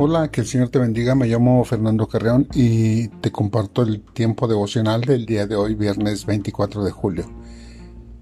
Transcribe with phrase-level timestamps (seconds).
[0.00, 1.16] Hola, que el Señor te bendiga.
[1.16, 6.24] Me llamo Fernando Carreón y te comparto el tiempo devocional del día de hoy, viernes
[6.24, 7.24] 24 de julio.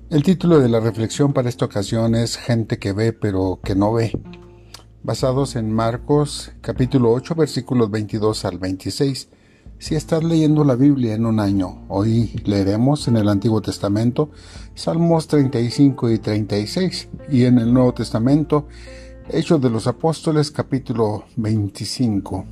[0.08, 3.92] El título de la reflexión para esta ocasión es Gente que ve pero que no
[3.92, 4.10] ve,
[5.02, 9.28] basados en Marcos capítulo 8 versículos 22 al 26.
[9.78, 14.30] Si estás leyendo la Biblia en un año, hoy leeremos en el Antiguo Testamento
[14.74, 18.66] Salmos 35 y 36 y en el Nuevo Testamento
[19.28, 22.46] Hechos de los Apóstoles capítulo 25.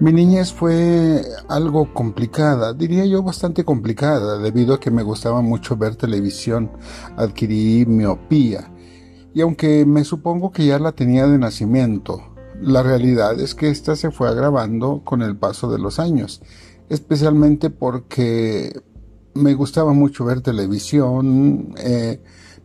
[0.00, 5.76] Mi niñez fue algo complicada, diría yo bastante complicada, debido a que me gustaba mucho
[5.76, 6.72] ver televisión,
[7.16, 8.72] adquirí miopía,
[9.32, 13.94] y aunque me supongo que ya la tenía de nacimiento, la realidad es que ésta
[13.94, 16.42] se fue agravando con el paso de los años,
[16.88, 18.82] especialmente porque
[19.34, 22.20] me gustaba mucho ver televisión, eh,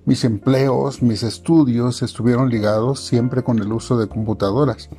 [0.07, 4.89] mis empleos, mis estudios estuvieron ligados siempre con el uso de computadoras.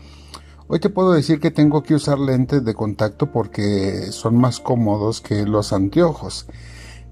[0.67, 5.23] Hoy te puedo decir que tengo que usar lentes de contacto porque son más cómodos
[5.23, 6.47] que los anteojos,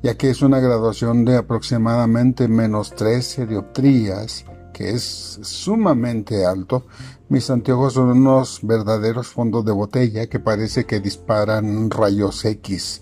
[0.03, 4.45] ya que es una graduación de aproximadamente menos 13 dioptrías,
[4.75, 6.85] que es sumamente alto.
[7.31, 13.01] Mis anteojos son unos verdaderos fondos de botella que parece que disparan rayos X.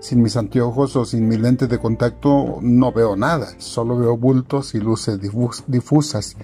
[0.00, 4.74] Sin mis anteojos o sin mis lentes de contacto no veo nada, solo veo bultos
[4.74, 5.18] y luces
[5.66, 6.36] difusas.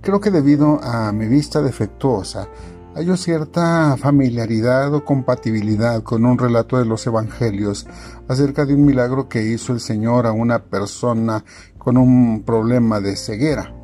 [0.00, 2.48] Creo que debido a mi vista defectuosa,
[2.94, 7.86] hay cierta familiaridad o compatibilidad con un relato de los evangelios
[8.28, 11.44] acerca de un milagro que hizo el Señor a una persona
[11.78, 13.74] con un problema de ceguera.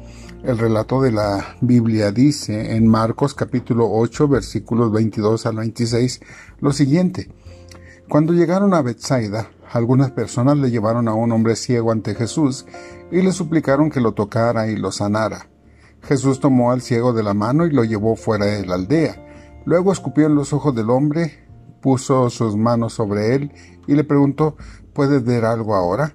[0.43, 6.21] El relato de la Biblia dice en Marcos capítulo 8 versículos 22 al 26
[6.61, 7.29] lo siguiente.
[8.09, 12.65] Cuando llegaron a Bethsaida, algunas personas le llevaron a un hombre ciego ante Jesús
[13.11, 15.49] y le suplicaron que lo tocara y lo sanara.
[16.03, 19.61] Jesús tomó al ciego de la mano y lo llevó fuera de la aldea.
[19.65, 21.49] Luego escupió en los ojos del hombre,
[21.83, 23.53] puso sus manos sobre él
[23.89, 24.57] y le preguntó
[24.93, 26.15] ¿Puedes ver algo ahora?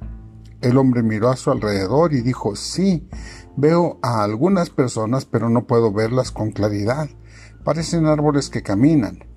[0.61, 3.09] El hombre miró a su alrededor y dijo Sí,
[3.57, 7.09] veo a algunas personas pero no puedo verlas con claridad.
[7.65, 9.30] Parecen árboles que caminan.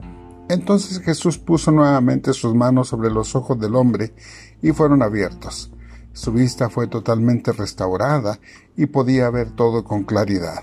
[0.49, 4.15] Entonces Jesús puso nuevamente sus manos sobre los ojos del hombre
[4.61, 5.71] y fueron abiertos.
[6.13, 8.39] Su vista fue totalmente restaurada
[8.77, 10.63] y podía ver todo con claridad.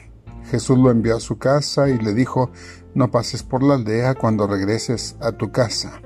[0.49, 2.51] Jesús lo envió a su casa y le dijo,
[2.93, 6.01] no pases por la aldea cuando regreses a tu casa.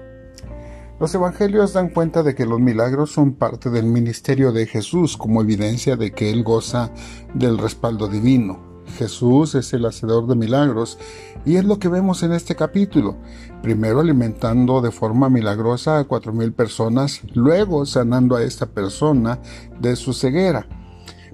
[1.00, 5.42] Los evangelios dan cuenta de que los milagros son parte del ministerio de Jesús como
[5.42, 6.92] evidencia de que Él goza
[7.34, 8.75] del respaldo divino.
[8.98, 10.98] Jesús es el hacedor de milagros
[11.46, 13.16] y es lo que vemos en este capítulo.
[13.62, 19.40] Primero alimentando de forma milagrosa a cuatro mil personas, luego sanando a esta persona
[19.80, 20.68] de su ceguera.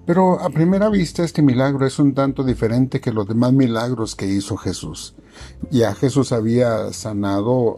[0.06, 4.26] Pero a primera vista este milagro es un tanto diferente que los demás milagros que
[4.26, 5.14] hizo Jesús.
[5.70, 7.78] Ya Jesús había sanado,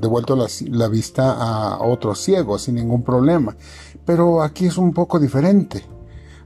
[0.00, 3.54] devuelto la, la vista a otros ciegos sin ningún problema.
[4.04, 5.84] Pero aquí es un poco diferente.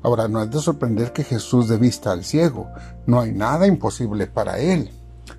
[0.03, 2.69] Ahora, no es de sorprender que Jesús dé vista al ciego,
[3.06, 4.91] no hay nada imposible para él.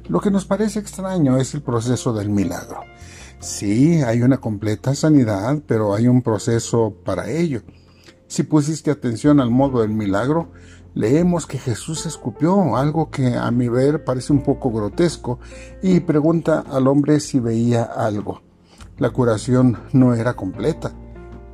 [0.07, 2.81] Lo que nos parece extraño es el proceso del milagro.
[3.39, 7.61] Sí, hay una completa sanidad, pero hay un proceso para ello.
[8.27, 10.51] Si pusiste atención al modo del milagro,
[10.93, 15.39] leemos que Jesús escupió, algo que a mi ver parece un poco grotesco,
[15.81, 18.41] y pregunta al hombre si veía algo.
[18.99, 20.91] La curación no era completa.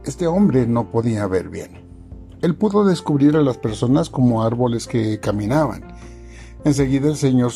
[0.04, 1.87] Este hombre no podía ver bien.
[2.42, 5.84] Él pudo descubrir a las personas como árboles que caminaban.
[6.64, 7.52] Enseguida el Señor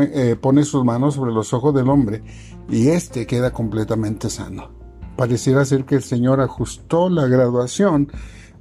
[0.00, 2.22] eh, pone sus manos sobre los ojos del hombre
[2.68, 4.70] y éste queda completamente sano.
[5.16, 8.10] Pareciera ser que el Señor ajustó la graduación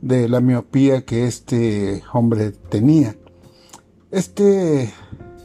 [0.02, 3.16] de la miopía que este hombre tenía.
[4.12, 4.94] Este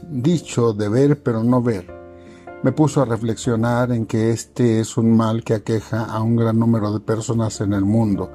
[0.08, 2.00] dicho de ver pero no ver
[2.62, 6.58] me puso a reflexionar en que este es un mal que aqueja a un gran
[6.58, 8.32] número de personas en el mundo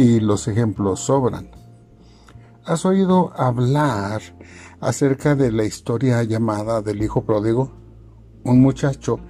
[0.00, 1.50] y los ejemplos sobran.
[2.64, 4.22] ¿Has oído hablar
[4.80, 7.70] acerca de la historia llamada del hijo pródigo?
[8.44, 9.20] Un muchacho,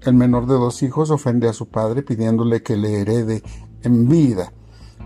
[0.00, 3.42] el menor de dos hijos, ofende a su padre pidiéndole que le herede
[3.82, 4.52] en vida.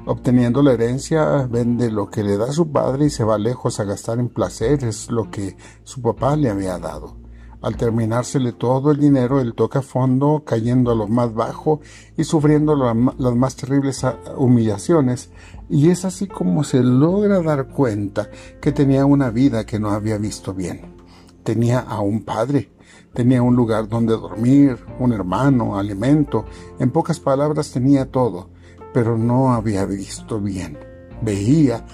[0.04, 3.84] Obteniendo la herencia, vende lo que le da su padre y se va lejos a
[3.84, 7.16] gastar en placeres lo que su papá le había dado.
[7.62, 11.80] Al terminársele todo el dinero, él toca fondo, cayendo a lo más bajo
[12.16, 14.04] y sufriendo las más terribles
[14.36, 15.30] humillaciones.
[15.68, 18.30] Y es así como se logra dar cuenta
[18.60, 20.94] que tenía una vida que no había visto bien.
[21.42, 22.72] Tenía a un padre,
[23.14, 26.44] tenía un lugar donde dormir, un hermano, alimento.
[26.78, 28.50] En pocas palabras tenía todo,
[28.92, 30.78] pero no había visto bien.
[31.22, 31.84] Veía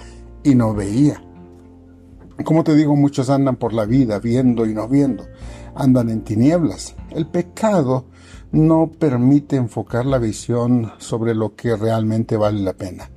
[0.43, 1.23] y no veía.
[2.43, 5.25] Como te digo, muchos andan por la vida viendo y no viendo,
[5.75, 6.95] andan en tinieblas.
[7.11, 8.05] El pecado
[8.51, 13.09] no permite enfocar la visión sobre lo que realmente vale la pena.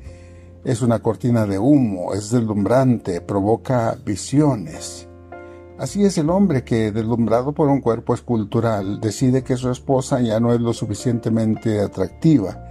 [0.64, 5.08] Es una cortina de humo, es deslumbrante, provoca visiones.
[5.78, 10.40] Así es el hombre que, deslumbrado por un cuerpo escultural, decide que su esposa ya
[10.40, 12.62] no es lo suficientemente atractiva.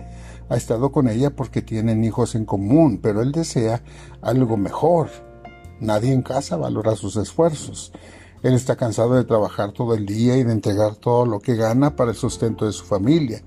[0.50, 3.81] Ha estado con ella porque tienen hijos en común, pero él desea
[4.21, 5.09] algo mejor,
[5.80, 7.92] Nadie en casa valora sus esfuerzos.
[8.44, 11.95] Él está cansado de trabajar todo el día y de entregar todo lo que gana
[11.95, 13.42] para el sustento de su familia.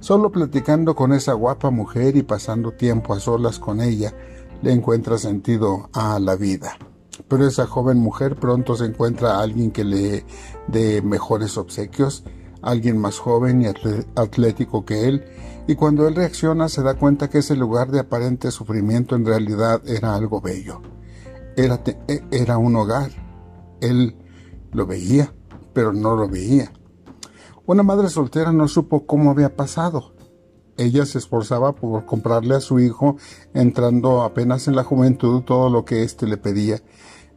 [0.00, 4.12] Solo platicando con esa guapa mujer y pasando tiempo a solas con ella,
[4.60, 6.76] le encuentra sentido a la vida.
[7.28, 10.24] Pero esa joven mujer pronto se encuentra a alguien que le
[10.66, 12.24] dé mejores obsequios,
[12.62, 13.66] alguien más joven y
[14.16, 15.24] atlético que él,
[15.66, 19.82] y cuando él reacciona se da cuenta que ese lugar de aparente sufrimiento en realidad
[19.86, 20.80] era algo bello.
[21.56, 23.10] Era, e, era un hogar.
[23.80, 24.16] Él
[24.72, 25.34] lo veía,
[25.72, 26.72] pero no lo veía.
[27.66, 30.14] Una madre soltera no supo cómo había pasado.
[30.78, 33.16] Ella se esforzaba por comprarle a su hijo,
[33.52, 36.80] entrando apenas en la juventud, todo lo que éste le pedía.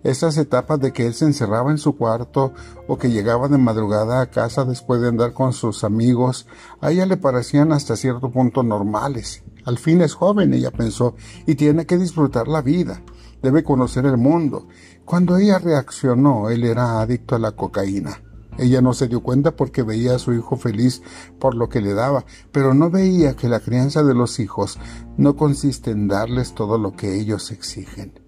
[0.04, 2.54] Esas etapas de que él se encerraba en su cuarto
[2.88, 6.48] o que llegaba de madrugada a casa después de andar con sus amigos,
[6.80, 9.44] a ella le parecían hasta cierto punto normales.
[9.66, 11.16] Al fin es joven, ella pensó,
[11.48, 13.02] y tiene que disfrutar la vida
[13.46, 14.68] debe conocer el mundo.
[15.06, 18.22] Cuando ella reaccionó, él era adicto a la cocaína.
[18.58, 21.02] Ella no se dio cuenta porque veía a su hijo feliz
[21.40, 24.80] por lo que le daba, pero no veía que la crianza de los hijos
[25.18, 28.20] no consiste en darles todo lo que ellos exigen.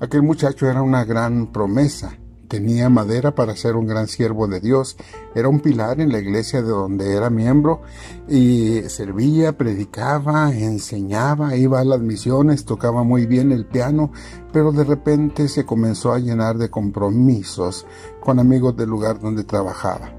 [0.00, 2.18] Aquel muchacho era una gran promesa,
[2.50, 4.96] Tenía madera para ser un gran siervo de Dios.
[5.36, 7.82] Era un pilar en la iglesia de donde era miembro
[8.28, 14.10] y servía, predicaba, enseñaba, iba a las misiones, tocaba muy bien el piano,
[14.52, 17.86] pero de repente se comenzó a llenar de compromisos
[18.18, 20.12] con amigos del lugar donde trabajaba.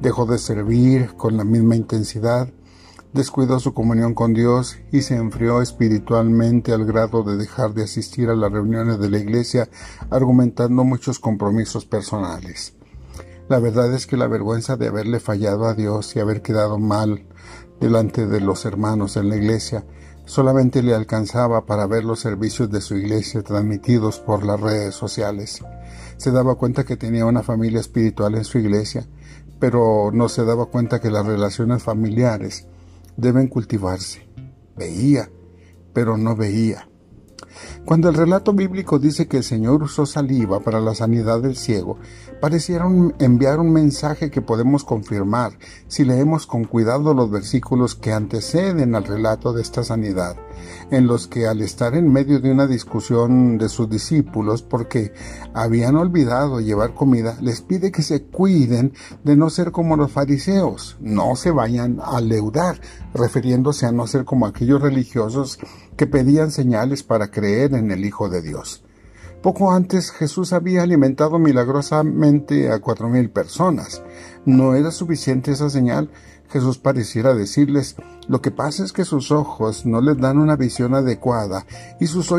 [0.00, 2.48] Dejó de servir con la misma intensidad
[3.12, 8.28] descuidó su comunión con Dios y se enfrió espiritualmente al grado de dejar de asistir
[8.28, 9.68] a las reuniones de la iglesia
[10.10, 12.74] argumentando muchos compromisos personales.
[13.48, 17.26] La verdad es que la vergüenza de haberle fallado a Dios y haber quedado mal
[17.80, 19.84] delante de los hermanos en la iglesia
[20.24, 25.64] solamente le alcanzaba para ver los servicios de su iglesia transmitidos por las redes sociales.
[26.16, 29.06] Se daba cuenta que tenía una familia espiritual en su iglesia,
[29.60, 32.66] pero no se daba cuenta que las relaciones familiares
[33.16, 34.28] deben cultivarse.
[34.76, 35.30] Veía,
[35.92, 36.88] pero no veía.
[37.86, 41.98] Cuando el relato bíblico dice que el Señor usó saliva para la sanidad del ciego,
[42.40, 42.84] pareciera
[43.20, 45.52] enviar un mensaje que podemos confirmar
[45.86, 50.34] si leemos con cuidado los versículos que anteceden al relato de esta sanidad,
[50.90, 55.12] en los que al estar en medio de una discusión de sus discípulos porque
[55.54, 60.96] habían olvidado llevar comida, les pide que se cuiden de no ser como los fariseos,
[60.98, 62.80] no se vayan a leudar,
[63.14, 65.60] refiriéndose a no ser como aquellos religiosos
[65.96, 68.82] que pedían señales para creer en el Hijo de Dios.
[69.42, 74.02] Poco antes Jesús había alimentado milagrosamente a cuatro mil personas.
[74.44, 76.10] ¿No era suficiente esa señal?
[76.48, 77.96] Jesús pareciera decirles,
[78.28, 81.66] lo que pasa es que sus ojos no les dan una visión adecuada
[82.00, 82.32] y sus,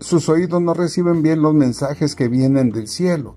[0.00, 3.36] sus oídos no reciben bien los mensajes que vienen del cielo.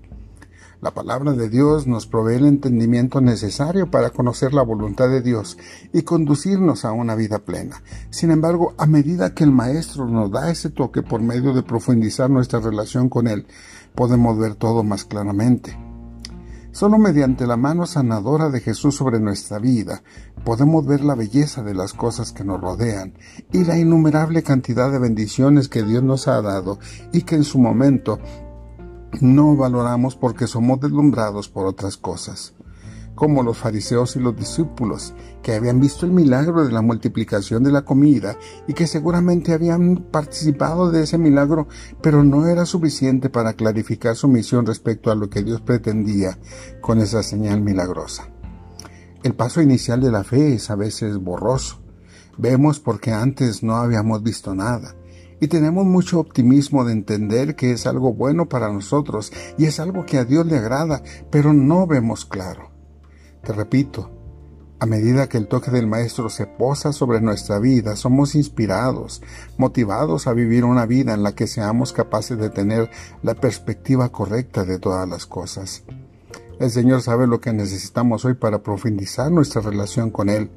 [0.82, 5.58] La palabra de Dios nos provee el entendimiento necesario para conocer la voluntad de Dios
[5.92, 7.82] y conducirnos a una vida plena.
[8.08, 12.30] Sin embargo, a medida que el Maestro nos da ese toque por medio de profundizar
[12.30, 13.46] nuestra relación con Él,
[13.94, 15.76] podemos ver todo más claramente.
[16.72, 20.02] Solo mediante la mano sanadora de Jesús sobre nuestra vida
[20.44, 23.12] podemos ver la belleza de las cosas que nos rodean
[23.52, 26.78] y la innumerable cantidad de bendiciones que Dios nos ha dado
[27.12, 28.18] y que en su momento
[29.20, 32.54] no valoramos porque somos deslumbrados por otras cosas,
[33.14, 37.72] como los fariseos y los discípulos, que habían visto el milagro de la multiplicación de
[37.72, 38.36] la comida
[38.66, 41.68] y que seguramente habían participado de ese milagro,
[42.00, 46.38] pero no era suficiente para clarificar su misión respecto a lo que Dios pretendía
[46.80, 48.28] con esa señal milagrosa.
[49.22, 51.82] El paso inicial de la fe es a veces borroso.
[52.38, 54.94] Vemos porque antes no habíamos visto nada
[55.40, 60.04] y tenemos mucho optimismo de entender que es algo bueno para nosotros y es algo
[60.04, 62.70] que a Dios le agrada, pero no vemos claro.
[63.42, 64.10] Te repito,
[64.78, 69.22] a medida que el toque del Maestro se posa sobre nuestra vida, somos inspirados,
[69.58, 72.90] motivados a vivir una vida en la que seamos capaces de tener
[73.22, 75.84] la perspectiva correcta de todas las cosas.
[76.58, 80.50] El Señor sabe lo que necesitamos hoy para profundizar nuestra relación con Él.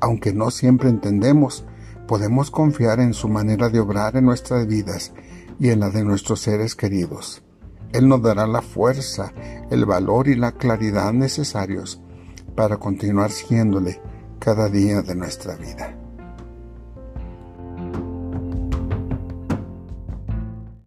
[0.00, 1.64] Aunque no siempre entendemos,
[2.06, 5.12] podemos confiar en su manera de obrar en nuestras vidas,
[5.58, 7.42] y en la de nuestros seres queridos.
[7.92, 9.32] Él nos dará la fuerza,
[9.70, 12.00] el valor y la claridad necesarios
[12.54, 14.00] para continuar siguiéndole
[14.38, 16.05] cada día de nuestra vida.